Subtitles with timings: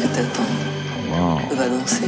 [0.00, 0.42] Que t'attends
[1.50, 2.06] On va danser.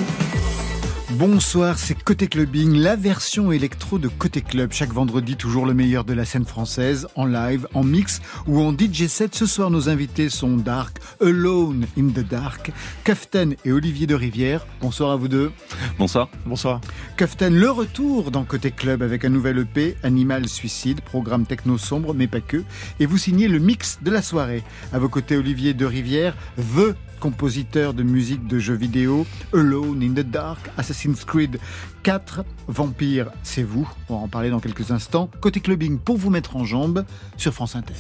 [1.10, 4.72] Bonsoir, c'est Côté Clubbing, la version électro de Côté Club.
[4.72, 8.72] Chaque vendredi, toujours le meilleur de la scène française, en live, en mix ou en
[8.72, 9.34] DJ set.
[9.34, 12.72] Ce soir, nos invités sont Dark, Alone in the Dark,
[13.04, 14.66] Kaften et Olivier de Rivière.
[14.80, 15.52] Bonsoir à vous deux.
[15.98, 16.30] Bonsoir.
[16.46, 16.80] Bonsoir.
[17.18, 22.14] Kaften, le retour dans Côté Club avec un nouvel EP, Animal Suicide, programme techno sombre,
[22.14, 22.64] mais pas que.
[23.00, 24.62] Et vous signez le mix de la soirée.
[24.94, 30.12] À vos côtés, Olivier de Rivière, The compositeur de musique de jeux vidéo, Alone in
[30.12, 31.60] the Dark, Assassin's Creed
[32.02, 35.30] 4, Vampire, c'est vous, on va en parler dans quelques instants.
[35.40, 37.04] Côté clubbing pour vous mettre en jambe
[37.36, 37.94] sur France Inter.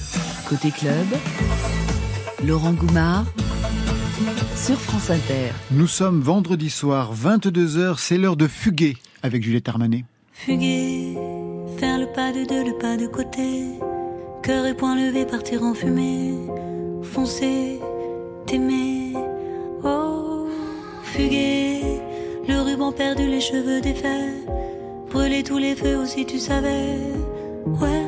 [0.48, 1.06] Côté club,
[2.44, 3.26] Laurent Goumard
[4.56, 5.52] sur France Inter.
[5.70, 10.04] Nous sommes vendredi soir, 22h, c'est l'heure de fuguer avec Juliette Armanet.
[10.32, 11.16] Fuguer,
[11.78, 13.68] faire le pas de deux, le pas de côté,
[14.42, 16.34] cœur et poing levé, partir en fumée,
[17.04, 17.78] foncer,
[18.46, 19.12] t'aimer
[19.84, 20.46] Oh,
[21.02, 22.00] fuguer,
[22.46, 24.46] le ruban perdu, les cheveux défaits.
[25.10, 26.98] Brûler tous les feux aussi, tu savais.
[27.66, 28.06] Ouais.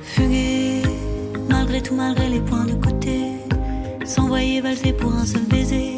[0.00, 0.82] Fuguer,
[1.48, 3.20] malgré tout, malgré les points de côté.
[4.04, 5.97] S'envoyer valser pour un seul baiser.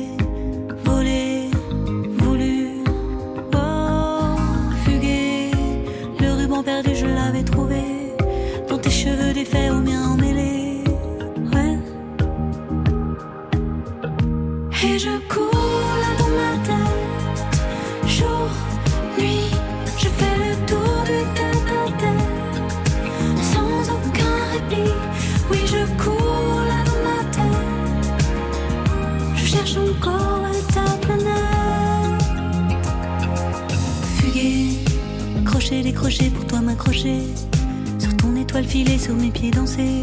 [37.99, 40.03] Sur ton étoile filée, sur mes pieds danser.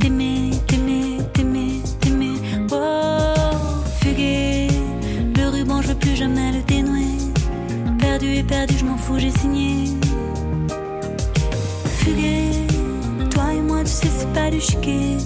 [0.00, 2.34] T'aimer, t'aimer, t'aimer, t'aimer,
[2.72, 3.34] oh,
[4.00, 4.68] fuguer.
[5.36, 7.18] Le ruban, je veux plus jamais le dénouer.
[7.98, 9.90] Perdu et perdu, je m'en fous, j'ai signé.
[11.98, 12.50] Fuguer,
[13.30, 15.16] toi et moi, tu sais, c'est pas du chiquet.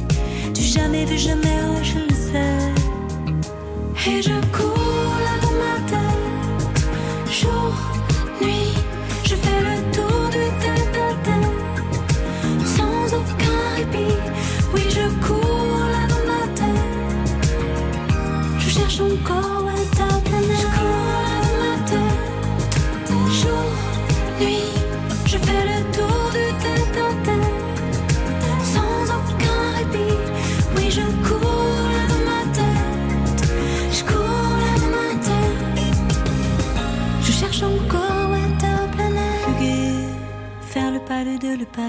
[0.54, 2.71] Du jamais vu, jamais, oh, je le sais.
[4.10, 4.79] Et je cours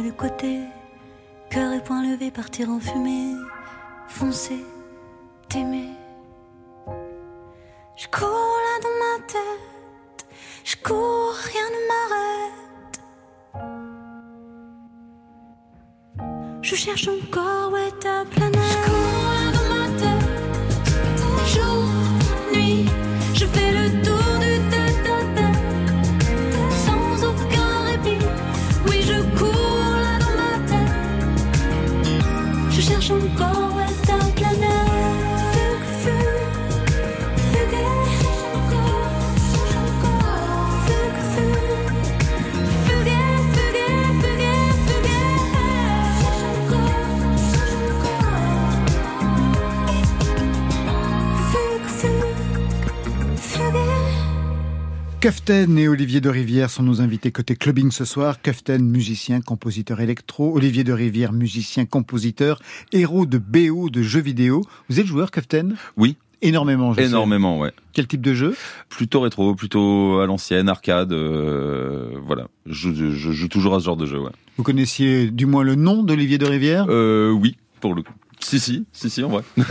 [0.01, 0.61] pas côté.
[1.49, 3.35] Cœur et poing levé, partir en fumée.
[4.07, 4.65] Foncer,
[5.49, 5.89] t'aimer.
[7.95, 10.25] Je cours là dans ma tête.
[10.63, 13.01] Je cours, rien ne m'arrête.
[16.61, 19.30] Je cherche encore où est ta planète.
[33.11, 33.70] Je cherche
[55.21, 58.41] Kaften et Olivier de Rivière sont nos invités côté clubbing ce soir.
[58.41, 60.55] Kaften, musicien, compositeur électro.
[60.55, 62.59] Olivier de Rivière, musicien, compositeur,
[62.91, 64.63] héros de BO de jeux vidéo.
[64.89, 67.05] Vous êtes joueur, Kaften Oui, Énormément, je sais.
[67.07, 67.71] énormément, ouais.
[67.93, 68.55] Quel type de jeu?
[68.89, 72.47] Plutôt rétro, plutôt à l'ancienne, arcade, euh, voilà.
[72.65, 74.31] Je, je- je joue toujours à ce genre de jeu, ouais.
[74.57, 76.87] Vous connaissiez du moins le nom d'Olivier de Rivière?
[76.89, 78.13] Euh, oui, pour le coup.
[78.39, 79.43] Si, si, si, si, en vrai.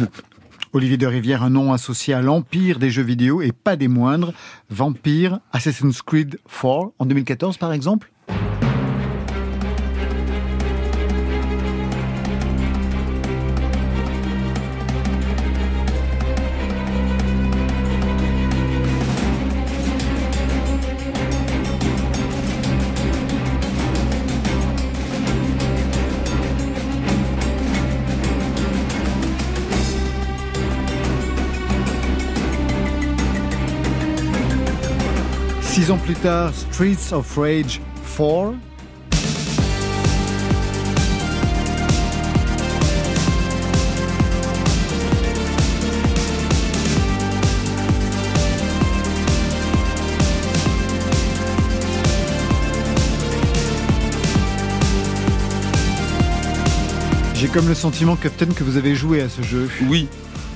[0.72, 4.32] Olivier de Rivière, un nom associé à l'empire des jeux vidéo et pas des moindres.
[4.70, 8.12] Vampire, Assassin's Creed 4 en 2014 par exemple?
[35.80, 37.80] Six ans plus tard, Streets of Rage
[38.14, 38.52] 4.
[57.34, 59.66] J'ai comme le sentiment, Captain, que vous avez joué à ce jeu.
[59.88, 60.08] Oui,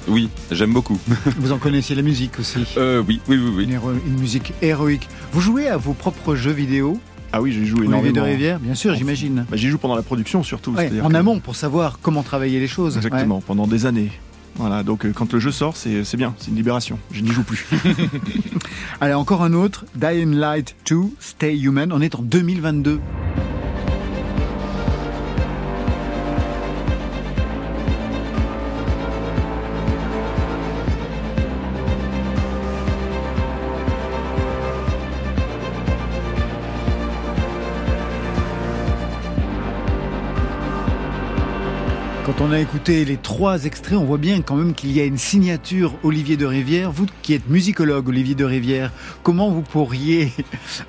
[0.08, 0.98] oui, j'aime beaucoup.
[1.38, 3.52] Vous en connaissiez la musique aussi euh, Oui, oui, oui.
[3.56, 3.64] oui.
[3.64, 5.08] Une, héro- une musique héroïque.
[5.32, 6.98] Vous jouez à vos propres jeux vidéo?
[7.32, 8.14] Ah oui, j'ai joué Olivier énormément.
[8.14, 9.44] de Rivière Bien sûr, j'imagine.
[9.50, 10.72] Bah, J'y joue pendant la production surtout.
[10.72, 12.96] Ouais, en que- amont, pour savoir comment travailler les choses.
[12.96, 14.12] Exactement, pendant des années.
[14.56, 16.96] Voilà, donc euh, quand le jeu sort, c'est c'est bien, c'est une libération.
[17.10, 17.66] Je n'y joue plus.
[19.00, 19.84] Allez, encore un autre.
[19.96, 21.92] Dying Light 2, Stay Human.
[21.92, 23.00] On est en 2022.
[42.36, 45.04] Quand on a écouté les trois extraits, on voit bien quand même qu'il y a
[45.04, 46.90] une signature Olivier de Rivière.
[46.90, 48.90] Vous qui êtes musicologue, Olivier de Rivière,
[49.22, 50.32] comment vous pourriez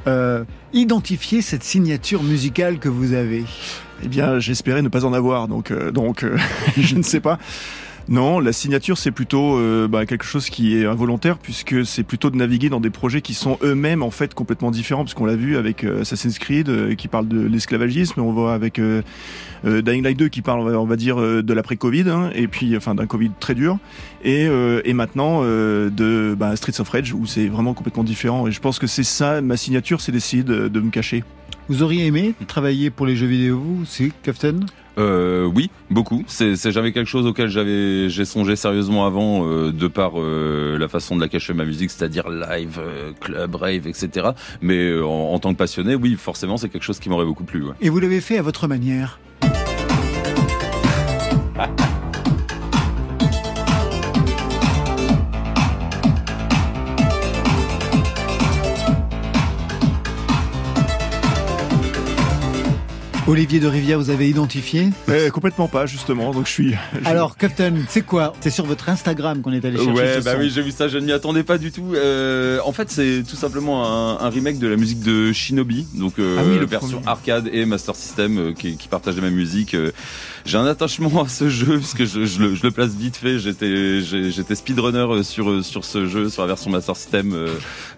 [0.08, 0.44] euh,
[0.74, 3.46] identifier cette signature musicale que vous avez?
[4.04, 6.36] Eh bien, j'espérais ne pas en avoir, donc, euh, donc euh,
[6.78, 7.38] je ne sais pas.
[8.08, 12.30] Non, la signature, c'est plutôt euh, bah, quelque chose qui est involontaire, puisque c'est plutôt
[12.30, 15.36] de naviguer dans des projets qui sont eux-mêmes en fait complètement différents, parce qu'on l'a
[15.36, 19.02] vu avec euh, Assassin's Creed, euh, qui parle de l'esclavagisme, on voit avec euh,
[19.64, 23.08] Dying Light 2, qui parle, on va- dire, de l'après-Covid, hein, et puis enfin d'un
[23.08, 23.80] Covid très dur,
[24.24, 24.44] et,
[24.86, 28.48] et maintenant de bah, Streets of Rage, où c'est vraiment complètement différent.
[28.48, 31.24] Et je pense que c'est ça, ma signature, c'est d'essayer de, de me cacher.
[31.68, 34.60] Vous auriez aimé travailler pour les jeux vidéo, vous aussi, Captain?
[34.98, 36.24] Euh, oui, beaucoup.
[36.28, 40.88] C'est jamais quelque chose auquel j'avais j'ai songé sérieusement avant, euh, de par euh, la
[40.88, 44.30] façon de la cacher ma musique, c'est-à-dire live, euh, club, rave, etc.
[44.62, 47.64] Mais en, en tant que passionné, oui, forcément, c'est quelque chose qui m'aurait beaucoup plu.
[47.64, 47.74] ouais.
[47.82, 49.20] Et vous l'avez fait à votre manière?
[63.28, 66.32] Olivier de Rivière, vous avez identifié Euh, complètement pas, justement.
[66.32, 66.72] Donc je suis.
[66.74, 68.34] je- Alors, Captain, c'est quoi?
[68.40, 70.40] C'est sur votre Instagram qu'on est allé chercher Ouais, ce bah son.
[70.42, 71.94] oui, j'ai vu ça, je ne m'y attendais pas du tout.
[71.96, 76.20] Euh, en fait, c'est tout simplement un, un remake de la musique de Shinobi, donc
[76.20, 77.08] euh, Ah oui, le version premier.
[77.08, 79.76] arcade et Master System qui, qui partagent la même musique.
[80.46, 83.16] J'ai un attachement à ce jeu parce que je, je le, je le place vite
[83.18, 83.40] fait.
[83.40, 87.48] J'étais j'étais speedrunner euh, sur euh, sur ce jeu, sur la version Master System euh,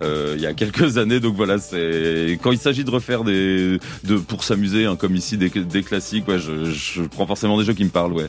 [0.02, 1.20] euh, il y a quelques années.
[1.20, 5.38] Donc voilà, c'est quand il s'agit de refaire des de pour s'amuser, hein, comme ici
[5.38, 6.26] des, des classiques.
[6.30, 8.14] Ouais, je, je prends forcément des jeux qui me parlent.
[8.14, 8.28] Ouais.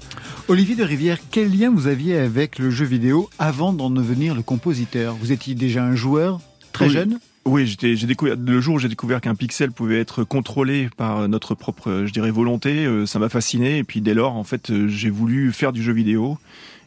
[0.49, 4.43] Olivier de Rivière, quel lien vous aviez avec le jeu vidéo avant d'en devenir le
[4.43, 5.15] compositeur?
[5.21, 6.41] Vous étiez déjà un joueur
[6.73, 6.93] très Oui.
[6.93, 7.19] jeune?
[7.49, 11.55] Oui, j'ai découvert le jour où j'ai découvert qu'un pixel pouvait être contrôlé par notre
[11.55, 12.85] propre, je dirais, volonté.
[12.85, 13.79] euh, ça m'a fasciné.
[13.79, 16.37] Et puis dès lors, en fait, euh, j'ai voulu faire du jeu vidéo.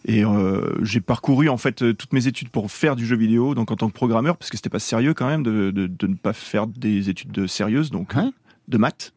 [0.05, 3.55] Et euh, j'ai parcouru en fait euh, toutes mes études pour faire du jeu vidéo,
[3.55, 6.07] donc en tant que programmeur, parce que c'était pas sérieux quand même de, de, de
[6.07, 8.31] ne pas faire des études de sérieuses, donc Hein
[8.67, 9.13] de maths.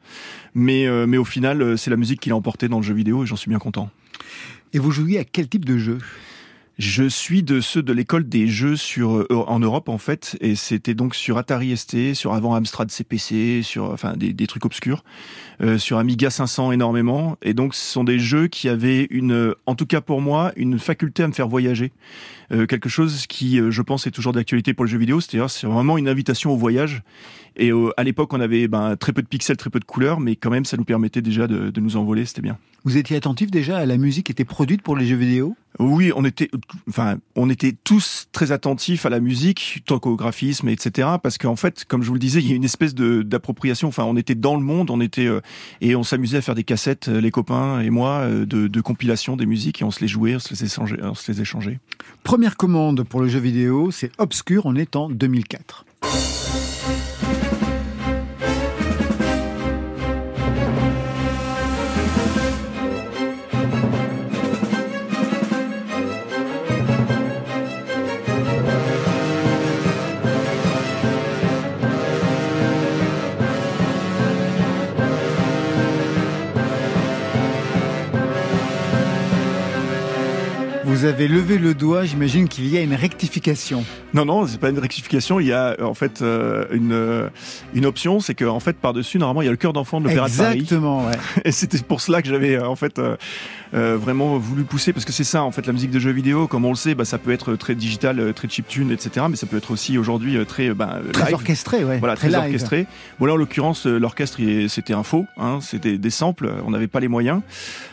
[0.55, 3.23] Mais euh, mais au final, c'est la musique qui l'a emporté dans le jeu vidéo
[3.23, 3.91] et j'en suis bien content.
[4.73, 5.99] Et vous jouiez à quel type de jeu?
[6.77, 10.57] Je suis de ceux de l'école des jeux sur euh, en Europe en fait, et
[10.57, 15.05] c'était donc sur Atari ST, sur avant Amstrad CPC, sur enfin des, des trucs obscurs,
[15.63, 19.55] euh, sur Amiga 500 énormément, et donc ce sont des jeux qui avaient une, euh,
[19.67, 21.93] en tout cas pour moi, une faculté à me faire voyager,
[22.53, 25.49] Euh, quelque chose qui, euh, je pense, est toujours d'actualité pour le jeu vidéo, c'est-à-dire
[25.49, 27.03] c'est vraiment une invitation au voyage.
[27.57, 30.35] Et à l'époque, on avait ben, très peu de pixels, très peu de couleurs, mais
[30.35, 32.59] quand même, ça nous permettait déjà de, de nous envoler, c'était bien.
[32.85, 35.57] Vous étiez attentif déjà à la musique qui était produite pour les jeux vidéo?
[35.81, 36.51] Oui, on était,
[36.89, 41.09] enfin, on était tous très attentifs à la musique, tant qu'au graphisme, etc.
[41.23, 43.89] Parce qu'en fait, comme je vous le disais, il y a une espèce de d'appropriation.
[43.89, 45.41] Enfin, on était dans le monde, on était euh,
[45.81, 48.81] et on s'amusait à faire des cassettes, euh, les copains et moi, euh, de, de
[48.81, 51.41] compilation des musiques et on se les jouait, on se les échangeait, on se les
[51.41, 51.81] échangeait.
[52.23, 55.85] Première commande pour le jeu vidéo, c'est Obscure, on est en 2004.
[81.05, 83.85] Vous avez levé le doigt, j'imagine qu'il y a une rectification.
[84.15, 85.39] Non, non, c'est pas une rectification.
[85.39, 87.29] Il y a euh, en fait euh, une euh,
[87.75, 90.09] une option, c'est qu'en fait par dessus, normalement, il y a le cœur d'enfant de
[90.09, 90.61] l'Opéra de Paris.
[90.61, 91.13] Exactement, ouais.
[91.45, 93.19] Et c'était pour cela que j'avais en fait euh,
[93.75, 96.47] euh, vraiment voulu pousser parce que c'est ça en fait la musique de jeux vidéo,
[96.47, 99.27] comme on le sait, bah, ça peut être très digital, euh, très chiptune, etc.
[99.29, 101.35] Mais ça peut être aussi aujourd'hui euh, très bah, Très live.
[101.35, 101.99] orchestré, ouais.
[101.99, 102.87] Voilà, très, orchestré.
[103.19, 104.39] Bon là, en l'occurrence, euh, l'orchestre,
[104.69, 107.41] c'était un faux, hein, c'était des samples, on n'avait pas les moyens.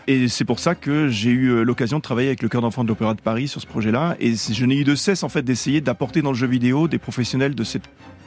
[0.08, 2.84] Et c'est pour ça que j'ai eu euh, l'occasion de travailler avec le chœur d'enfants
[2.84, 4.16] de l'Opéra de Paris sur ce projet-là.
[4.20, 6.88] Et c'est- je n'ai eu de cesse en fait d'essayer d'apporter dans le jeu vidéo
[6.88, 7.84] des professionnels de cette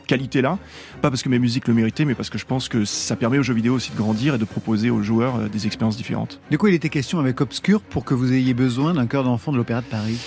[0.06, 0.58] qualité-là.
[1.02, 3.38] Pas parce que mes musiques le méritaient, mais parce que je pense que ça permet
[3.38, 6.40] aux jeux vidéo aussi de grandir et de proposer aux joueurs euh, des expériences différentes.
[6.50, 9.52] De quoi il était question avec Obscur pour que vous ayez besoin d'un chœur d'enfant
[9.52, 10.18] de l'Opéra de Paris?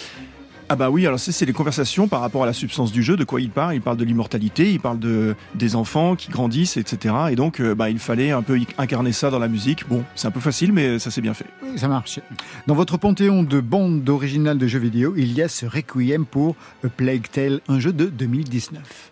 [0.69, 3.23] Ah bah oui, alors c'est les conversations par rapport à la substance du jeu, de
[3.23, 3.75] quoi il parle.
[3.75, 7.15] Il parle de l'immortalité, il parle de des enfants qui grandissent, etc.
[7.31, 9.87] Et donc euh, bah, il fallait un peu y- incarner ça dans la musique.
[9.87, 11.45] Bon, c'est un peu facile, mais ça s'est bien fait.
[11.63, 12.19] Oui, ça marche.
[12.67, 16.57] Dans votre panthéon de bandes originales de jeux vidéo, il y a ce Requiem pour
[16.83, 19.11] A Plague Tale, un jeu de 2019.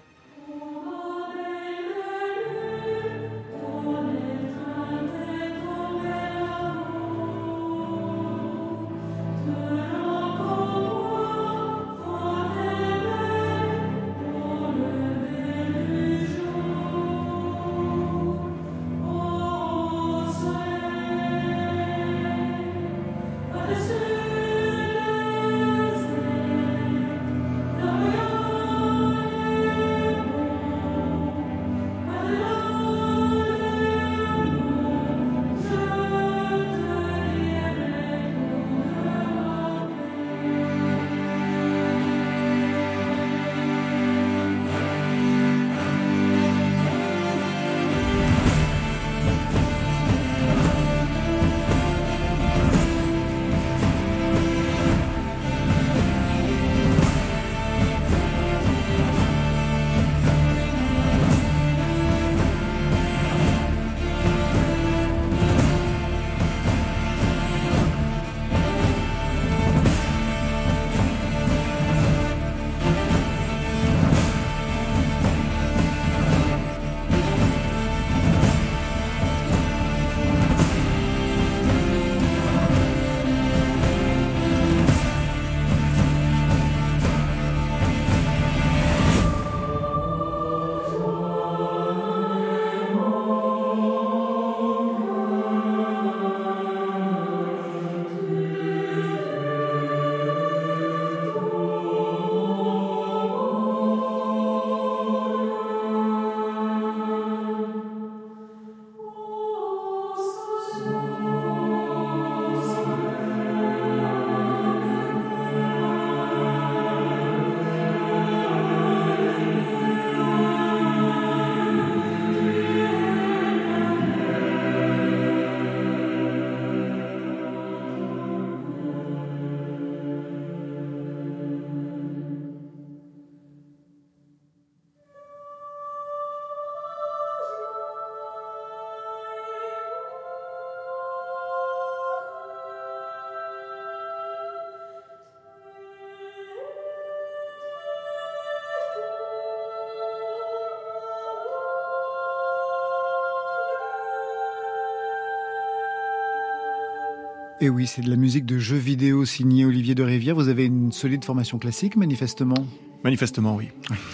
[157.66, 160.36] Et oui, c'est de la musique de jeux vidéo signée Olivier de Rivière.
[160.36, 162.64] Vous avez une solide formation classique, manifestement?
[163.06, 163.68] Manifestement, oui.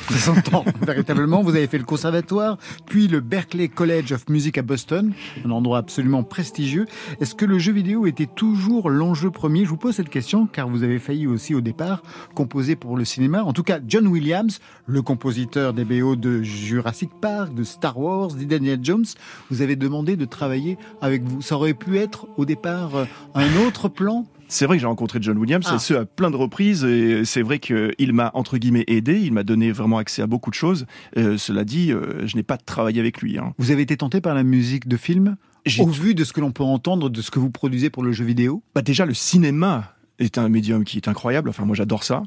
[0.09, 1.41] Ça s'entend véritablement.
[1.41, 2.57] Vous avez fait le conservatoire,
[2.87, 5.13] puis le Berklee College of Music à Boston,
[5.45, 6.87] un endroit absolument prestigieux.
[7.21, 9.63] Est-ce que le jeu vidéo était toujours l'enjeu premier?
[9.63, 12.03] Je vous pose cette question car vous avez failli aussi au départ
[12.35, 13.45] composer pour le cinéma.
[13.45, 18.33] En tout cas, John Williams, le compositeur des BO de Jurassic Park, de Star Wars,
[18.33, 19.05] d'Indiana Jones,
[19.49, 21.41] vous avez demandé de travailler avec vous.
[21.41, 25.37] Ça aurait pu être au départ un autre plan C'est vrai que j'ai rencontré John
[25.37, 25.75] Williams, Ah.
[25.75, 29.31] et ce à plein de reprises, et c'est vrai qu'il m'a entre guillemets aidé, il
[29.31, 30.85] m'a donné vraiment accès à beaucoup de choses.
[31.17, 33.37] Euh, cela dit, euh, je n'ai pas travaillé avec lui.
[33.37, 33.53] hein.
[33.57, 35.37] Vous avez été tenté par la musique de film
[35.79, 38.11] au vu de ce que l'on peut entendre de ce que vous produisez pour le
[38.11, 38.61] jeu vidéo?
[38.75, 41.49] Bah déjà le cinéma est un médium qui est incroyable.
[41.49, 42.23] Enfin moi j'adore ça.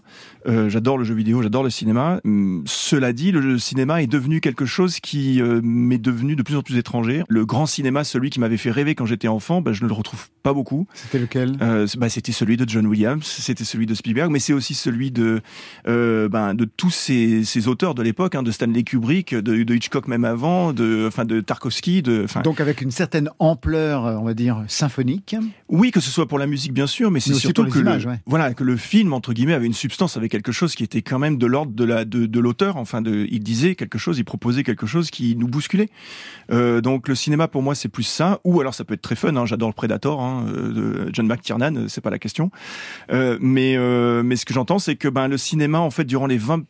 [0.47, 2.21] Euh, j'adore le jeu vidéo, j'adore le cinéma.
[2.25, 6.57] Hum, cela dit, le cinéma est devenu quelque chose qui euh, m'est devenu de plus
[6.57, 7.23] en plus étranger.
[7.29, 9.95] Le grand cinéma, celui qui m'avait fait rêver quand j'étais enfant, bah, je ne le
[9.95, 10.87] retrouve pas beaucoup.
[10.95, 11.57] C'était lequel?
[11.63, 15.11] Euh, bah, c'était celui de John Williams, c'était celui de Spielberg, mais c'est aussi celui
[15.11, 15.41] de
[15.85, 20.09] ben, de tous ces, ces auteurs de l'époque, hein, de Stanley Kubrick, de, de Hitchcock
[20.09, 24.65] même avant, de enfin de Tarkovsky, de Donc avec une certaine ampleur, on va dire,
[24.69, 25.37] symphonique.
[25.69, 28.13] oui que ce soit pour la musique bien sûr, mais c'est surtout que l'image, le,
[28.13, 28.19] ouais.
[28.27, 31.19] voilà, que le film entre guillemets avait une substance, avait quelque chose qui était quand
[31.19, 32.77] même de l'ordre de la de, de l'auteur.
[32.77, 35.89] Enfin, de, il disait quelque chose, il proposait quelque chose qui nous bousculait.
[36.51, 38.41] Euh, donc le cinéma pour moi c'est plus ça.
[38.45, 39.37] Ou alors ça peut être très fun.
[39.37, 42.51] Hein, J'adore le Predator hein, euh, de John McTiernan, euh, c'est pas la question.
[43.13, 46.27] Euh, mais euh, mais ce que j'entends c'est que ben le cinéma en fait durant
[46.27, 46.65] les 20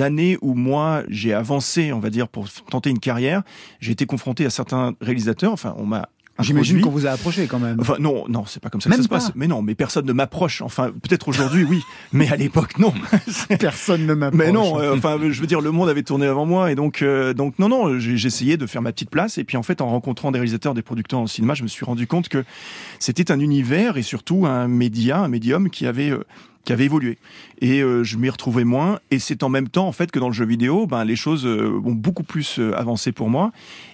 [0.00, 3.42] années où moi j'ai avancé, on va dire, pour tenter une carrière,
[3.80, 5.52] j'ai été confronté à certains réalisateurs.
[5.52, 6.08] Enfin, on m'a
[6.40, 7.78] J'imagine qu'on vous a approché quand même.
[7.80, 9.16] Enfin non, non, c'est pas comme ça que ça se pas.
[9.16, 9.32] passe.
[9.34, 10.62] Mais non, mais personne ne m'approche.
[10.62, 12.92] Enfin, peut-être aujourd'hui, oui, mais à l'époque, non.
[13.58, 14.38] Personne ne m'approche.
[14.38, 17.02] mais non, euh, enfin, je veux dire, le monde avait tourné avant moi, et donc,
[17.02, 19.38] euh, donc non, non, essayé de faire ma petite place.
[19.38, 21.84] Et puis en fait, en rencontrant des réalisateurs, des producteurs en cinéma, je me suis
[21.84, 22.44] rendu compte que
[22.98, 26.24] c'était un univers et surtout un média, un médium qui avait euh,
[26.68, 27.16] qui avait évolué.
[27.62, 29.00] Et euh, je m'y retrouvais moins.
[29.10, 31.46] Et c'est en même temps, en fait, que dans le jeu vidéo, ben, les choses
[31.46, 33.52] euh, ont beaucoup plus euh, avancé pour moi.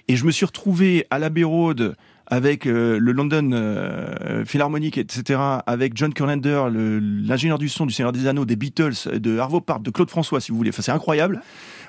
[0.09, 1.95] Et je me suis retrouvé à l'Abbey Road
[2.27, 8.11] avec euh, le London euh, Philharmonic, etc., avec John Curlander, l'ingénieur du son du Seigneur
[8.11, 10.69] des Anneaux, des Beatles, de Arvo Part, de Claude François, si vous voulez.
[10.69, 11.41] Enfin, c'est incroyable.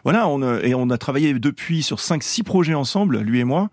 [0.05, 3.71] Voilà, euh, et on a travaillé depuis sur 5-6 projets ensemble, lui et moi.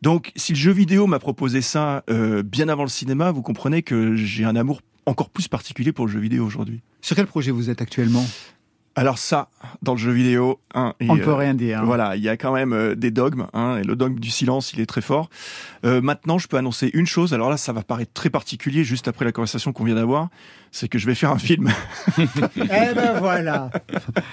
[0.00, 2.02] Donc, si le jeu vidéo m'a proposé ça
[2.44, 6.12] bien avant le cinéma, vous comprenez que j'ai un amour encore plus particulier pour le
[6.12, 6.80] jeu vidéo aujourd'hui.
[7.02, 8.24] Sur quel projet vous êtes actuellement?
[8.94, 9.48] Alors ça,
[9.80, 11.80] dans le jeu vidéo, hein, et, On ne peut euh, rien dire.
[11.80, 11.84] hein.
[11.84, 14.72] voilà, il y a quand même euh, des dogmes, hein, et le dogme du silence,
[14.74, 15.30] il est très fort.
[15.86, 17.32] Euh, maintenant, je peux annoncer une chose.
[17.32, 20.28] Alors là, ça va paraître très particulier juste après la conversation qu'on vient d'avoir,
[20.72, 21.70] c'est que je vais faire un film.
[22.18, 23.70] Eh ben voilà.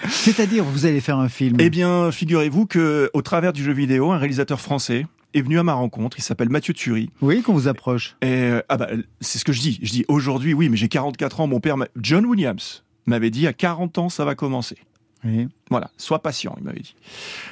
[0.09, 1.57] C'est-à-dire, vous allez faire un film.
[1.59, 5.63] eh bien, figurez-vous que au travers du jeu vidéo, un réalisateur français est venu à
[5.63, 6.17] ma rencontre.
[6.19, 7.09] Il s'appelle Mathieu Thury.
[7.21, 8.15] Oui, qu'on vous approche.
[8.21, 8.89] Et euh, ah bah,
[9.21, 9.79] c'est ce que je dis.
[9.81, 11.47] Je dis aujourd'hui, oui, mais j'ai 44 ans.
[11.47, 14.77] Mon père, John Williams, m'avait dit à 40 ans, ça va commencer.
[15.25, 15.47] Oui.
[15.69, 16.95] Voilà, sois patient, il m'avait dit.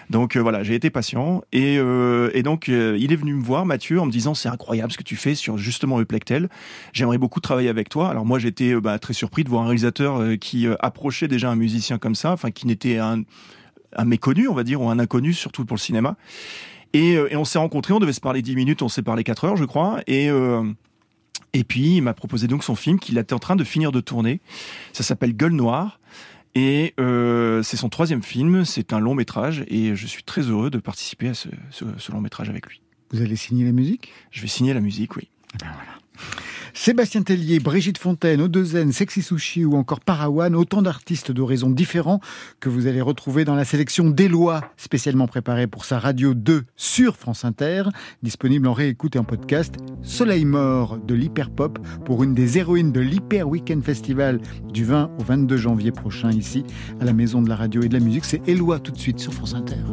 [0.10, 3.44] Donc euh, voilà, j'ai été patient et, euh, et donc euh, il est venu me
[3.44, 6.50] voir, Mathieu, en me disant c'est incroyable ce que tu fais sur justement Euplectel.
[6.94, 8.10] J'aimerais beaucoup travailler avec toi.
[8.10, 11.98] Alors moi j'étais bah, très surpris de voir un réalisateur qui approchait déjà un musicien
[11.98, 13.24] comme ça, enfin qui n'était un,
[13.96, 16.16] un méconnu, on va dire, ou un inconnu surtout pour le cinéma.
[16.94, 19.44] Et, et on s'est rencontrés, on devait se parler 10 minutes, on s'est parlé 4
[19.44, 20.00] heures, je crois.
[20.08, 20.30] Et
[21.54, 24.00] et puis il m'a proposé donc son film qu'il était en train de finir de
[24.02, 24.42] tourner.
[24.94, 26.00] Ça s'appelle Gueule Noire.
[26.56, 30.72] Et euh, c'est son troisième film, c'est un long métrage et je suis très heureux
[30.72, 32.82] de participer à ce, ce- ce long métrage avec lui.
[33.12, 34.12] Vous allez signer la musique?
[34.32, 35.30] Je vais signer la musique, oui.
[36.80, 42.22] Sébastien Tellier, Brigitte Fontaine, Odezen, Sexy Sushi ou encore Parawan, autant d'artistes d'horizons différents
[42.60, 47.18] que vous allez retrouver dans la sélection d'Éloi, spécialement préparée pour sa radio 2 sur
[47.18, 47.86] France Inter,
[48.22, 49.76] disponible en réécoute et en podcast.
[50.04, 54.40] Soleil mort de l'hyperpop pour une des héroïnes de l'Hyper Weekend Festival
[54.72, 56.64] du 20 au 22 janvier prochain ici
[57.02, 58.24] à la Maison de la Radio et de la Musique.
[58.24, 59.84] C'est Éloi tout de suite sur France Inter.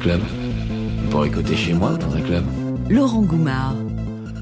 [0.00, 0.20] Club.
[1.10, 2.44] Pour écouter chez moi dans un club.
[2.88, 3.74] Laurent Goumard.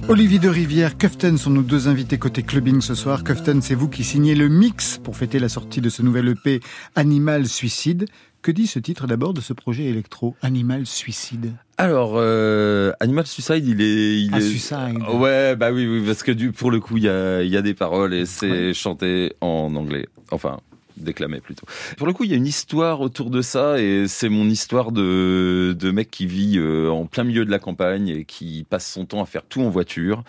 [0.08, 3.24] Olivier de Rivière, Kuften sont nos deux invités côté clubbing ce soir.
[3.24, 6.60] Kuften, c'est vous qui signez le mix pour fêter la sortie de ce nouvel EP
[6.94, 8.06] Animal Suicide.
[8.42, 11.52] Que dit ce titre d'abord de ce projet électro Animal Suicide?
[11.78, 14.42] Alors, euh, Animal Suicide, il est, il Ah, est.
[14.42, 14.98] Suicide.
[15.14, 17.56] Ouais, bah oui, oui, parce que du, pour le coup, il y a, il y
[17.56, 18.74] a des paroles et c'est Ouais.
[18.74, 20.06] chanté en anglais.
[20.30, 20.58] Enfin,
[20.96, 21.66] déclamé plutôt.
[21.96, 24.92] Pour le coup, il y a une histoire autour de ça et c'est mon histoire
[24.92, 28.90] de, de mec qui vit euh, en plein milieu de la campagne et qui passe
[28.90, 30.22] son temps à faire tout en voiture.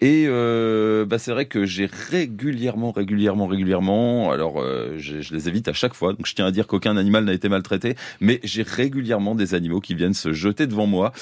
[0.00, 5.48] Et euh, bah, c'est vrai que j'ai régulièrement, régulièrement, régulièrement, alors euh, je, je les
[5.48, 8.40] évite à chaque fois, donc je tiens à dire qu'aucun animal n'a été maltraité, mais
[8.44, 11.12] j'ai régulièrement des animaux qui viennent se jeter devant moi.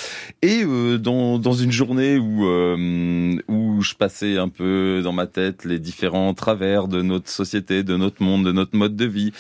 [0.43, 5.27] Et euh, dans, dans une journée où, euh, où je passais un peu dans ma
[5.27, 9.33] tête les différents travers de notre société, de notre monde, de notre mode de vie,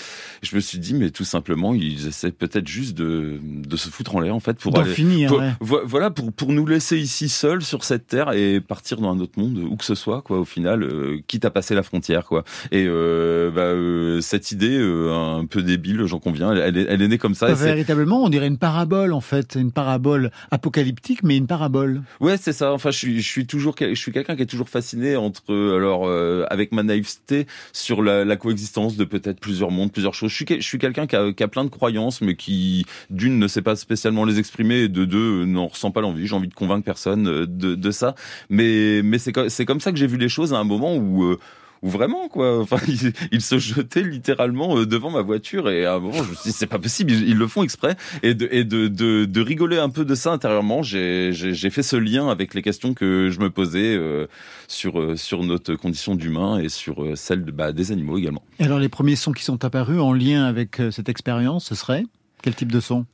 [0.43, 4.17] je me suis dit, mais tout simplement, ils essaient peut-être juste de, de se foutre
[4.17, 5.53] en l'air, en fait, pour aller, finir, pour- ouais.
[5.61, 9.21] vo- voilà, pour, pour nous laisser ici seuls sur cette terre et partir dans un
[9.21, 12.25] autre monde, où que ce soit, quoi, au final, euh, quitte à passer la frontière,
[12.27, 12.45] quoi.
[12.71, 14.79] Et euh, bah, euh, cette idée,
[15.11, 17.55] un peu débile, j'en conviens, elle, est, elle est née comme ça.
[17.55, 22.03] c'est- Véritablement, on dirait une parabole en fait, une parabole apocalyptique, mais une parabole.
[22.21, 22.73] Ouais, c'est ça.
[22.73, 26.09] Enfin, je suis, je suis toujours, je suis quelqu'un qui est toujours fasciné entre, alors,
[26.51, 30.31] avec ma naïveté sur la, la coexistence de peut-être plusieurs mondes, plusieurs choses.
[30.31, 33.63] Je suis, je suis quelqu'un qui a, plein de croyances, mais qui, d'une, ne sait
[33.63, 36.27] pas spécialement les exprimer, et de deux, euh, n'en ressent pas l'envie.
[36.27, 38.15] J'ai envie de convaincre personne euh, de, ça.
[38.49, 41.25] Mais, mais c'est comme ça que j'ai vu les choses à un moment où.
[41.25, 41.39] euh,
[41.83, 42.61] où vraiment quoi.
[42.63, 46.31] Enfin ils, ils se jetaient littéralement euh, devant ma voiture et à un moment je
[46.31, 47.13] me suis dit c'est pas possible.
[47.13, 47.97] Ils, le font exprès.
[48.23, 51.83] Et de et de, de, de rigoler un peu de ça intérieurement j'ai j'ai fait
[51.83, 54.27] ce lien avec les questions que je me posais euh,
[54.69, 58.43] sur euh, sur notre condition d'humain et sur euh, celle de, bah, des animaux également.
[58.59, 62.05] Et alors les premiers sons qui sont apparus en lien avec cette expérience, ce serait?
[62.43, 63.07] Quel type de son?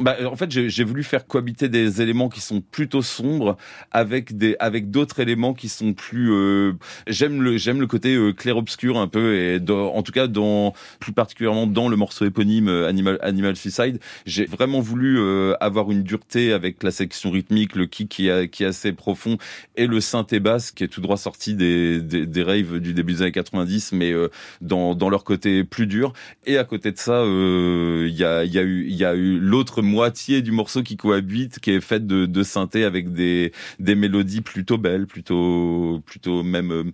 [0.00, 3.58] Bah, en fait, j'ai voulu faire cohabiter des éléments qui sont plutôt sombres
[3.90, 6.32] avec des avec d'autres éléments qui sont plus.
[6.32, 6.72] euh,
[7.06, 10.26] j'aime le j'aime le côté euh, clair obscur un peu et dans- en tout cas
[10.26, 15.52] dans plus particulièrement dans le morceau éponyme euh, Animal Animal Suicide, j'ai vraiment voulu euh,
[15.60, 19.36] avoir une dureté avec la section rythmique, le kick qui est qui est assez profond
[19.76, 23.12] et le synthé basse qui est tout droit sorti des des, des raves du début
[23.14, 24.28] des années 90, mais euh,
[24.62, 26.14] dans dans leur côté plus dur.
[26.46, 29.04] Et à côté de ça, euh, il y a il y a eu il y
[29.04, 33.12] a eu l'autre moitié du morceau qui cohabite, qui est faite de, de synthé avec
[33.12, 36.84] des des mélodies plutôt belles, plutôt plutôt même euh,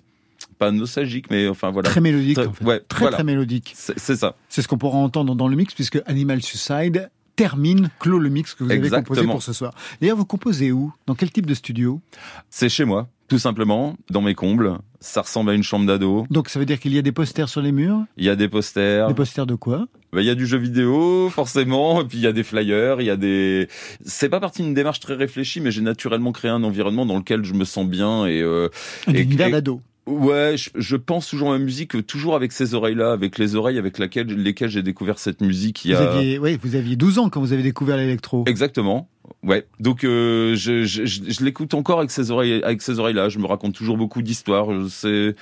[0.59, 1.88] pas nostalgiques, mais enfin voilà.
[1.90, 2.64] Très mélodique, Très- en fait.
[2.64, 3.16] ouais, très voilà.
[3.16, 3.72] très mélodique.
[3.74, 4.37] C'est ça.
[4.48, 8.54] C'est ce qu'on pourra entendre dans le mix puisque Animal Suicide termine, clôt le mix
[8.54, 9.74] que vous avez composé pour ce soir.
[10.00, 10.92] D'ailleurs, vous composez où?
[11.06, 12.00] Dans quel type de studio?
[12.48, 14.78] C'est chez moi, tout simplement, dans mes combles.
[15.00, 16.26] Ça ressemble à une chambre d'ado.
[16.30, 17.98] Donc ça veut dire qu'il y a des posters sur les murs?
[18.16, 19.08] Il y a des posters.
[19.08, 19.86] Des posters de quoi?
[20.12, 23.00] Bah, il y a du jeu vidéo, forcément, et puis il y a des flyers,
[23.00, 23.68] il y a des.
[24.04, 27.44] C'est pas partie d'une démarche très réfléchie, mais j'ai naturellement créé un environnement dans lequel
[27.44, 28.40] je me sens bien et.
[28.40, 28.68] euh,
[29.06, 29.80] Un et- univers d'ado.
[30.06, 33.56] Ouais, je, je pense toujours à ma musique, euh, toujours avec ces oreilles-là, avec les
[33.56, 35.84] oreilles avec laquelle, lesquelles j'ai découvert cette musique.
[35.84, 36.12] Il y Vous, a...
[36.16, 38.44] aviez, ouais, vous aviez 12 ans quand vous avez découvert l'électro.
[38.46, 39.08] Exactement.
[39.42, 39.66] Ouais.
[39.80, 43.28] Donc euh, je, je, je, je l'écoute encore avec ces oreilles, avec ces oreilles-là.
[43.28, 44.72] Je me raconte toujours beaucoup d'histoires.
[44.72, 45.34] Je- C'est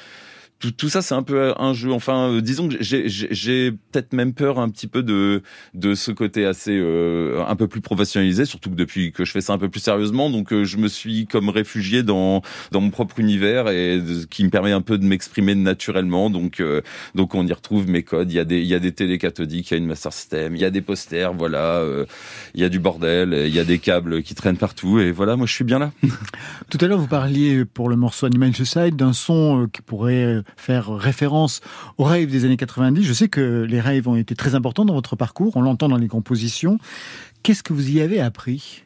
[0.61, 1.93] tout, tout ça, c'est un peu un jeu.
[1.93, 5.43] Enfin, euh, disons que j'ai- peut-être même peur un petit peu de
[5.75, 9.41] de ce côté assez euh, un peu plus professionnalisé, surtout que depuis que je fais
[9.43, 10.31] ça un peu plus sérieusement.
[10.31, 12.41] Donc euh, je me suis comme réfugié dans
[12.73, 16.31] dans mon propre univers et qui me permet un peu de m'exprimer naturellement.
[16.31, 16.81] Donc euh,
[17.15, 18.33] donc on y retrouve mes codes.
[18.33, 20.13] Il y a des il y a des télé cathodiques, il y a une master
[20.13, 21.79] system, il y a des posters, voilà.
[21.81, 22.07] euh,
[22.55, 25.37] il y a du bordel, il y a des câbles qui traînent partout et voilà,
[25.37, 25.93] moi je suis bien là.
[26.71, 30.25] Tout à l'heure, vous parliez pour le morceau Animal Suicide d'un son euh, qui pourrait
[30.25, 31.61] euh, faire référence
[31.99, 33.03] aux raves des années 90.
[33.03, 35.97] Je sais que les raves ont été très importants dans votre parcours, on l'entend dans
[35.97, 36.79] les compositions.
[37.43, 38.85] Qu'est-ce que vous y avez appris?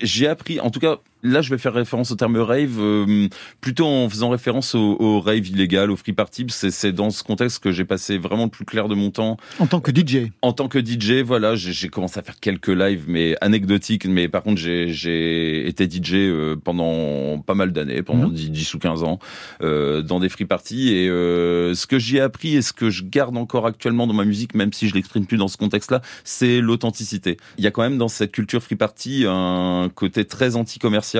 [0.00, 3.28] J'ai appris, en tout cas, là je vais faire référence au terme rave, euh,
[3.60, 6.46] plutôt en faisant référence au, au rave illégal, au free party.
[6.48, 9.36] C'est c'est dans ce contexte que j'ai passé vraiment le plus clair de mon temps.
[9.58, 12.68] en tant que DJ En tant que DJ, voilà, j'ai j'ai commencé à faire quelques
[12.68, 14.06] lives, mais anecdotiques.
[14.06, 18.28] Mais par contre, j'ai- j'ai été DJ euh, pendant pas mal d'années, pendant.
[18.28, 19.18] 10, 10 ou 15 ans,
[19.62, 20.92] euh, dans des free parties.
[20.94, 24.14] Et euh, ce que j'y ai appris et ce que je garde encore actuellement dans
[24.14, 27.36] ma musique, même si je l'exprime plus dans ce contexte-là, c'est l'authenticité.
[27.58, 31.11] Il y a quand même dans cette culture free party un côté très anti-commercial.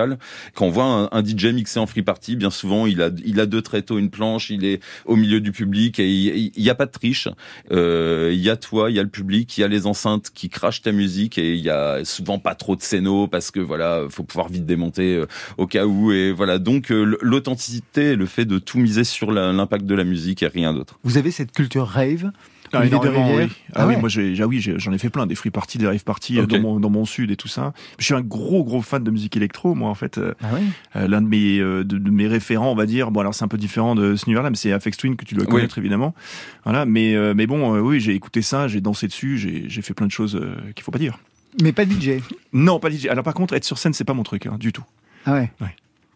[0.55, 3.47] Quand on voit un, DJ mixer en free party, bien souvent, il a, il a
[3.47, 6.87] deux tréteaux, une planche, il est au milieu du public et il n'y a pas
[6.87, 7.29] de triche.
[7.71, 10.31] Euh, Il y a toi, il y a le public, il y a les enceintes
[10.35, 13.61] qui crachent ta musique et il y a souvent pas trop de scénos parce que
[13.61, 15.27] voilà, faut pouvoir vite démonter euh,
[15.59, 16.59] au cas où et voilà.
[16.59, 20.73] Donc euh, l'authenticité, le fait de tout miser sur l'impact de la musique et rien
[20.75, 20.99] d'autre.
[21.05, 22.33] Vous avez cette culture rave
[22.73, 23.45] Ah, énormément, oui.
[23.75, 24.01] Ah, Ah oui, ouais.
[24.01, 26.47] moi j'ai, ah oui, j'en ai fait plein, des free parties, des rave parties euh,
[26.47, 27.73] dans, mon, dans mon sud et tout ça.
[27.99, 30.19] Je suis un gros gros fan de musique électro, moi en fait.
[30.19, 30.61] euh, Ah oui
[30.97, 33.11] euh, l'un de mes de, de mes référents, on va dire.
[33.11, 35.35] Bon, alors c'est un peu différent de ce univers-là, mais c'est Afex Twin que tu
[35.35, 35.51] dois Oui.
[35.51, 36.15] connaître évidemment.
[36.65, 39.83] Voilà, mais euh, mais bon, euh, oui, j'ai écouté ça, j'ai dansé dessus, j'ai j'ai
[39.83, 40.41] fait plein de choses
[40.75, 41.19] qu'il faut pas dire.
[41.63, 42.21] Mais pas DJ.
[42.55, 43.07] Non, pas DJ.
[43.07, 44.85] Alors par contre, être sur scène, c'est pas mon truc, hein, du tout,
[45.27, 45.51] Ah ouais.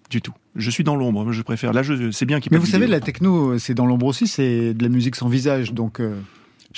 [0.09, 0.33] du tout.
[0.55, 1.75] Je suis dans l'ombre, je préfère.
[1.75, 2.51] Là, je, c'est bien qu'il.
[2.53, 5.75] Mais vous savez, la techno, c'est dans l'ombre aussi, c'est de la musique sans visage.
[5.75, 6.15] Donc, euh,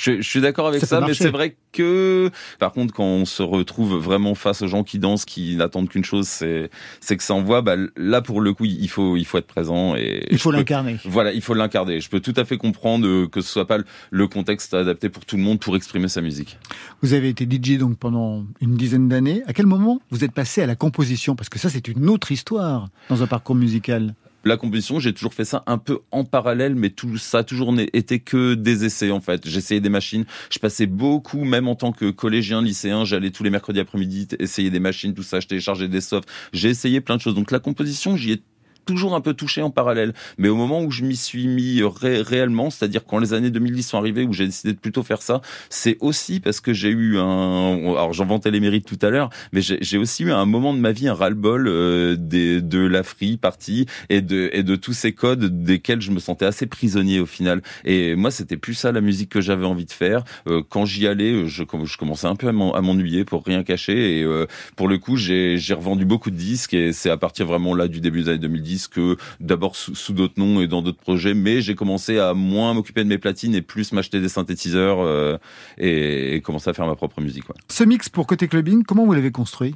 [0.00, 2.30] Je, je suis d'accord avec Ça mais c'est vrai que,
[2.60, 6.04] par contre, quand on se retrouve vraiment face aux gens qui dansent, qui n'attendent qu'une
[6.04, 7.62] chose, c'est, c'est que ça envoie.
[7.62, 10.98] Bah, là, pour le coup, il faut, il faut être présent et il faut l'incarner.
[11.04, 12.00] Voilà, il faut l'incarner.
[12.00, 15.24] Je peux tout à fait comprendre que ce soit pas le- le contexte adapté pour
[15.24, 16.58] tout le monde pour exprimer sa musique.
[17.02, 19.42] Vous avez été DJ donc pendant une dizaine d'années.
[19.48, 21.34] À quel moment vous êtes passé à la composition?
[21.34, 24.14] Parce que ça, c'est une autre histoire dans un parcours musical.
[24.48, 27.78] La composition, j'ai toujours fait ça un peu en parallèle, mais tout ça a toujours
[27.92, 29.46] été que des essais en fait.
[29.46, 30.24] J'essayais des machines.
[30.48, 34.70] Je passais beaucoup, même en tant que collégien, lycéen, j'allais tous les mercredis après-midi essayer
[34.70, 35.40] des machines, tout ça.
[35.40, 36.30] Je téléchargeais des softs.
[36.54, 37.34] J'ai essayé plein de choses.
[37.34, 38.42] Donc la composition, j'y ai
[38.88, 40.14] toujours un peu touché en parallèle.
[40.38, 43.82] Mais au moment où je m'y suis mis ré- réellement, c'est-à-dire quand les années 2010
[43.82, 47.18] sont arrivées, où j'ai décidé de plutôt faire ça, c'est aussi parce que j'ai eu
[47.18, 47.78] un...
[47.90, 50.78] Alors j'en vantais les mérites tout à l'heure, mais j'ai aussi eu un moment de
[50.80, 55.12] ma vie un ras-le-bol euh, de la free party et de, et de tous ces
[55.12, 57.60] codes desquels je me sentais assez prisonnier au final.
[57.84, 60.24] Et moi, c'était plus ça la musique que j'avais envie de faire.
[60.46, 63.62] Euh, quand j'y allais, je, je commençais un peu à m'en- à m'ennuyer pour rien
[63.62, 64.18] cacher.
[64.20, 64.46] Et euh,
[64.76, 68.00] pour le coup, j'ai revendu beaucoup de disques et c'est à partir vraiment là du
[68.00, 71.60] début des années 2010 que d'abord sous, sous d'autres noms et dans d'autres projets, mais
[71.62, 75.36] j'ai commencé à moins m'occuper de mes platines et plus m'acheter des synthétiseurs euh,
[75.78, 77.44] et, et commencer à faire ma propre musique.
[77.68, 79.74] Ce mix pour côté clubbing, comment vous l'avez construit?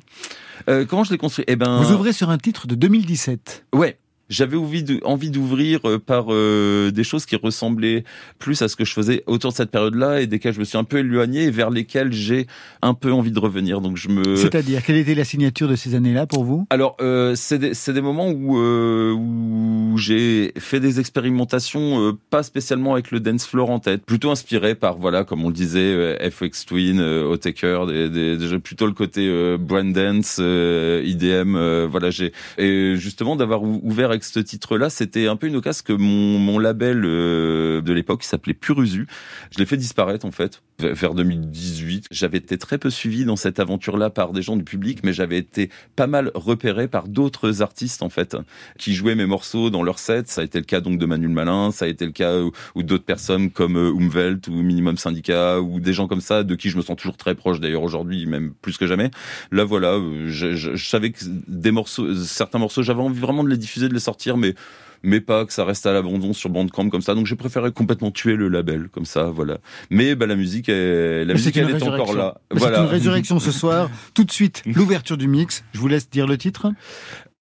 [0.69, 1.45] Euh, comment je l'ai construit?
[1.49, 3.67] Eh ben, Vous ouvrez sur un titre de 2017.
[3.75, 3.99] Ouais.
[4.33, 8.03] J'avais envie d'ouvrir euh, par euh, des choses qui ressemblaient
[8.39, 10.79] plus à ce que je faisais autour de cette période-là et desquelles je me suis
[10.79, 12.47] un peu éloigné et vers lesquelles j'ai
[12.81, 13.83] un peu envie de revenir.
[13.83, 16.67] Donc je me C'est-à-dire, quelle était la signature de ces années-là pour vous?
[16.71, 22.13] Alors, euh, c'est des, c'est des moments où, euh, où j'ai fait des expérimentations, euh,
[22.31, 25.55] pas spécialement avec le dance floor en tête, plutôt inspiré par, voilà, comme on le
[25.55, 30.39] disait, euh, FX Twin, euh, Otaker, des, des, des- plutôt le côté euh, brand dance,
[30.41, 35.37] euh, IDM, euh, voilà, j'ai et justement d'avoir ou- ouvert avec ce titre-là, c'était un
[35.37, 39.07] peu une occasion que mon, label euh, de l'époque, s'appelait Purusu,
[39.51, 42.07] je l'ai fait disparaître en fait vers 2018.
[42.11, 45.39] J'avais été très peu suivi dans cette aventure-là par des gens du public, mais j'avais
[45.39, 48.37] été pas mal repéré par d'autres artistes en fait
[48.79, 50.29] qui jouaient mes morceaux dans leur set.
[50.29, 52.41] Ça a été le cas donc de Manuel Malin, ça a été le cas
[52.75, 56.55] ou, d'autres personnes comme euh, Umwelt ou Minimum Syndicat ou des gens comme ça de
[56.55, 59.11] qui je me sens toujours très proche d'ailleurs aujourd'hui même plus que jamais.
[59.51, 61.21] Là voilà, euh, je, savais que
[62.25, 64.55] certains morceaux, j'avais envie vraiment de les diffuser, de les sortir, mais
[65.03, 67.15] mais pas que ça reste à l'abandon sur Bandcamp comme ça.
[67.15, 69.59] Donc j'ai préféré complètement tuer le label comme ça, voilà.
[69.91, 72.41] Mais bah la musique, est, la Mais musique elle est encore là.
[72.51, 72.79] Voilà.
[72.79, 73.91] C'est une résurrection ce soir.
[74.15, 75.65] Tout de suite, l'ouverture du mix.
[75.73, 76.69] Je vous laisse dire le titre.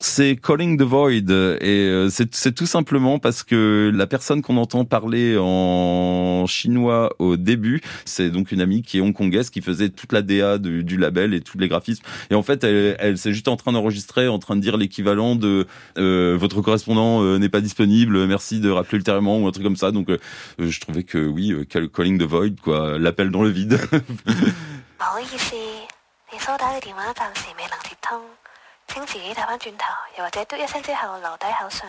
[0.04, 4.58] C'est Calling the Void et euh, c'est c'est tout simplement parce que la personne qu'on
[4.58, 9.90] entend parler en chinois au début, c'est donc une amie qui est hongkongaise qui faisait
[9.90, 12.04] toute la DA du, du label et tous les graphismes.
[12.32, 15.36] Et en fait, elle, elle c'est juste en train d'enregistrer, en train de dire l'équivalent
[15.36, 15.68] de
[16.00, 19.76] euh, votre correspondant euh, n'est pas disponible, merci de rappeler ultérieurement ou un truc comme
[19.76, 19.92] ça.
[19.92, 20.18] Donc euh,
[20.58, 23.80] je trouvais que oui, euh, Call- Calling the Void quoi, l'appel dans le vide.
[28.91, 31.89] 請自己打返轉頭，又或者嘟一聲之後留低口信。 「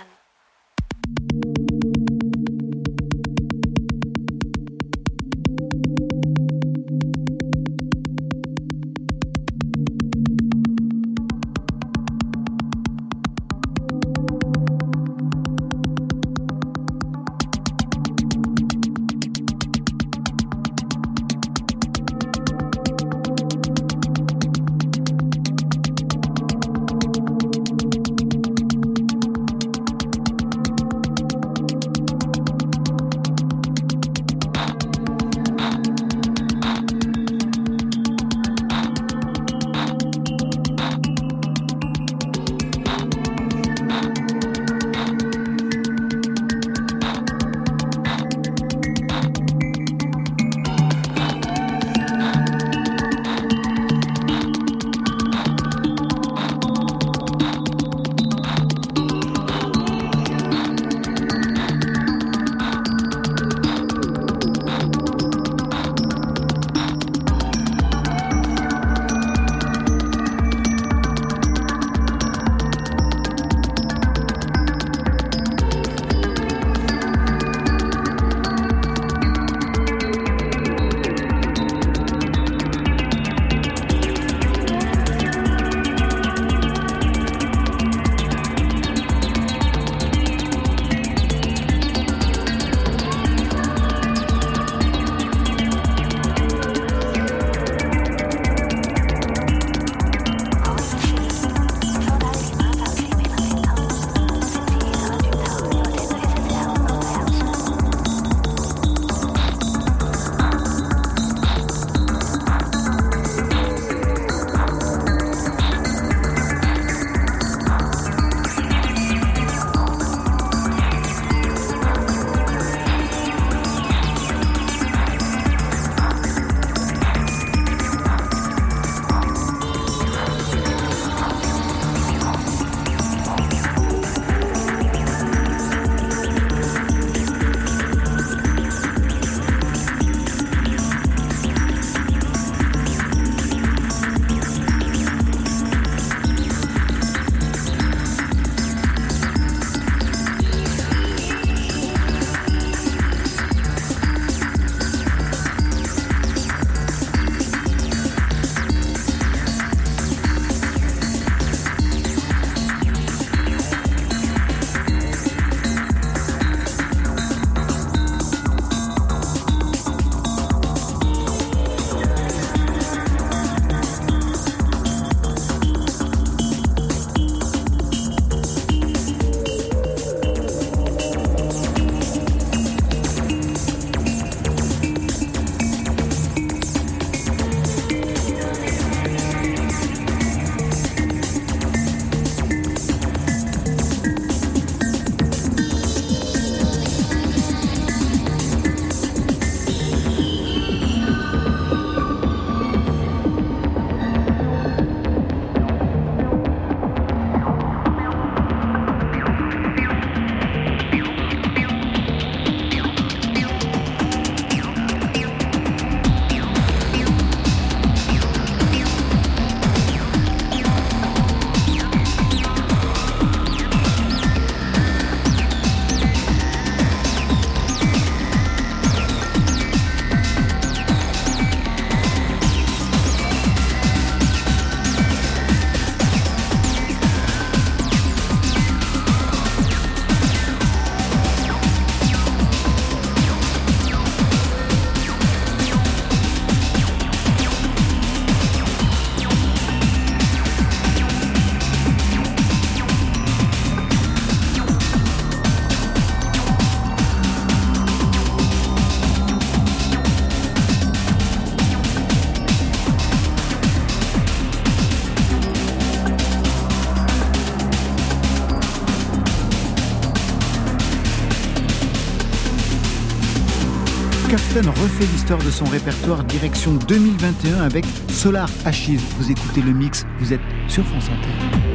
[275.06, 279.00] l'histoire de son répertoire direction 2021 avec Solar Ashes.
[279.18, 281.71] Vous écoutez le mix, vous êtes sur France Inter.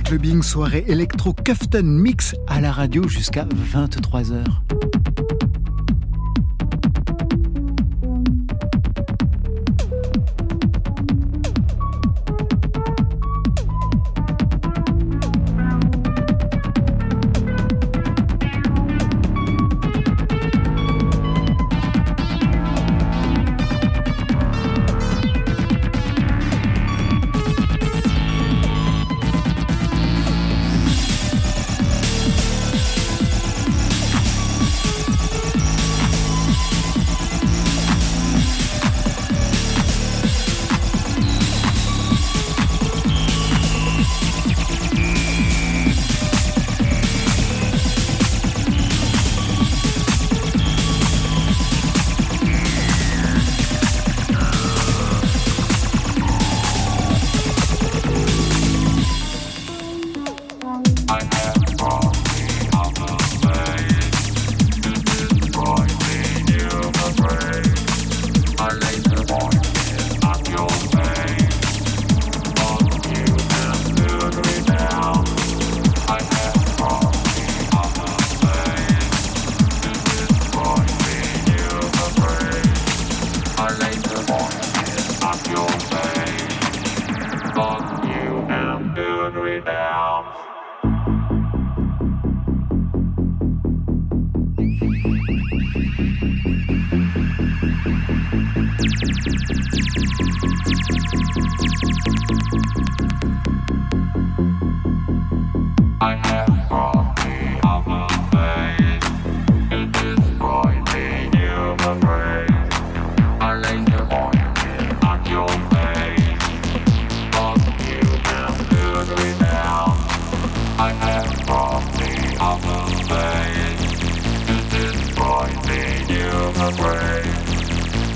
[0.00, 4.63] Clubbing, soirée électro Kufton Mix à la radio jusqu'à 23h.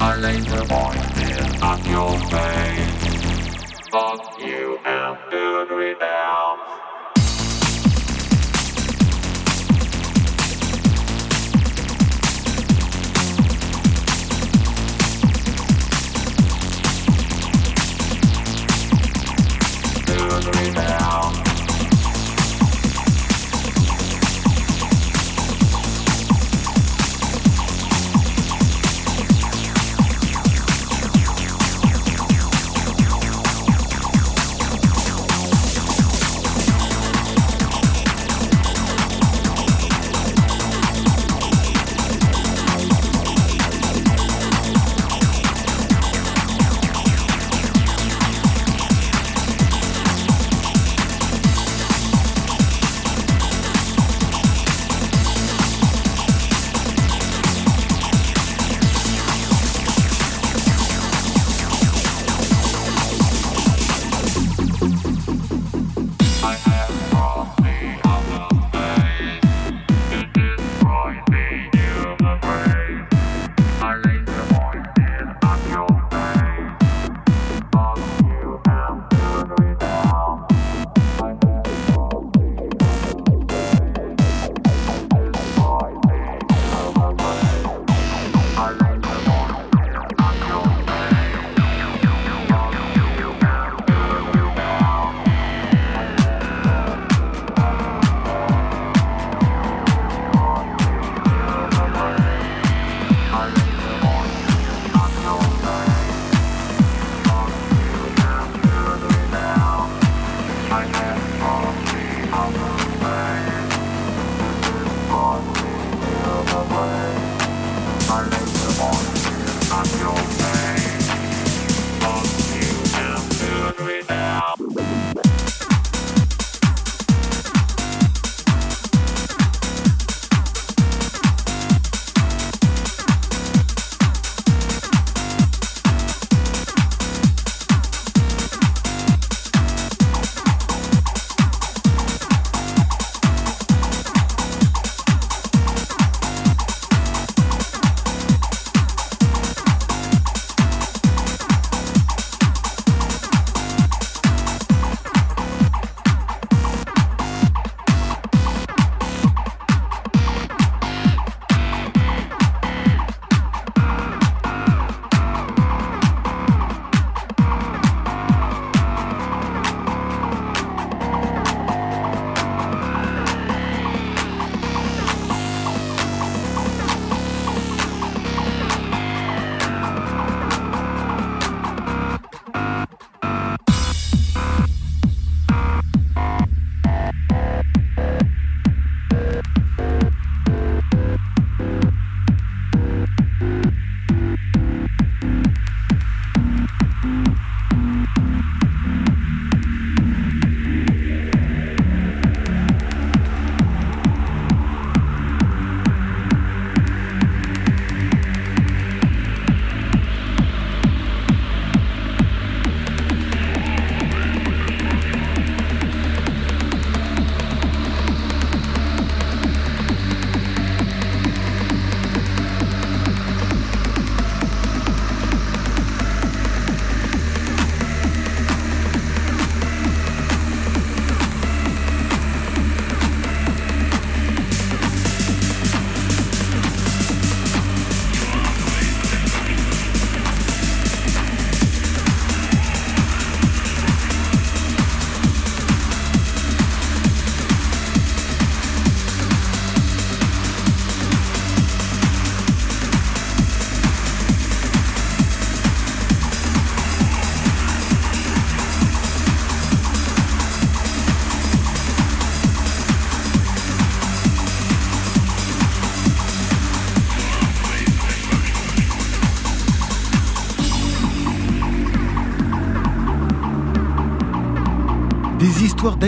[0.01, 5.71] I lay the pointed on your face, but you am good
[20.07, 21.48] Do Good without.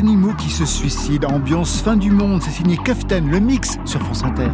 [0.01, 1.29] D'animaux qui se suicident.
[1.29, 4.49] Ambiance fin du monde, c'est signé Kaftan, le mix sur France Inter.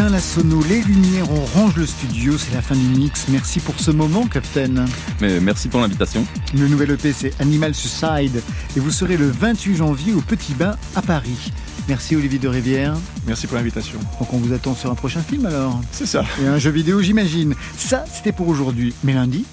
[0.00, 3.26] Éteint la sono, les lumières, on range le studio, c'est la fin du mix.
[3.28, 4.86] Merci pour ce moment, Captain.
[5.20, 6.24] Mais merci pour l'invitation.
[6.54, 8.42] Le nouvel EP, c'est Animal Suicide,
[8.76, 11.52] et vous serez le 28 janvier au Petit Bain à Paris.
[11.88, 12.94] Merci Olivier de Rivière.
[13.26, 13.98] Merci pour l'invitation.
[14.18, 16.24] Donc on vous attend sur un prochain film alors C'est ça.
[16.42, 17.54] Et un jeu vidéo, j'imagine.
[17.76, 18.94] Ça, c'était pour aujourd'hui.
[19.04, 19.44] Mais lundi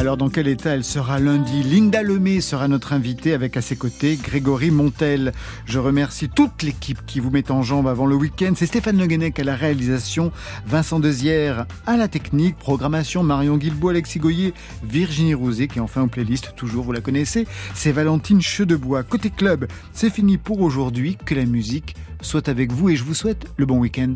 [0.00, 1.62] alors, dans quel état elle sera lundi?
[1.62, 5.32] Linda Lemay sera notre invitée avec à ses côtés Grégory Montel.
[5.66, 8.54] Je remercie toute l'équipe qui vous met en jambe avant le week-end.
[8.56, 10.32] C'est Stéphane Le Guenec à la réalisation,
[10.66, 16.00] Vincent Dezière à la technique, programmation, Marion Guilbault, Alexis Goyer, Virginie Rousset qui est enfin
[16.00, 17.46] en playlist, toujours vous la connaissez.
[17.74, 19.02] C'est Valentine Chedebois.
[19.02, 21.18] Côté club, c'est fini pour aujourd'hui.
[21.26, 24.14] Que la musique soit avec vous et je vous souhaite le bon week-end.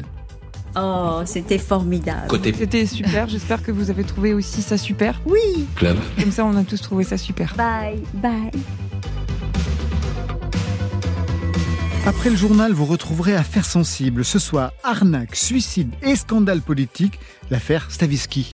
[0.77, 2.27] Oh, c'était formidable.
[2.29, 5.20] Côté C'était super, j'espère que vous avez trouvé aussi ça super.
[5.27, 5.66] Oui.
[5.77, 5.97] club.
[6.18, 7.55] Comme ça, on a tous trouvé ça super.
[7.57, 8.51] Bye, bye.
[12.07, 14.27] Après le journal, vous retrouverez Affaires sensibles.
[14.27, 17.18] Ce soir, arnaque, suicide et scandale politique,
[17.51, 18.43] l'affaire Stavisky.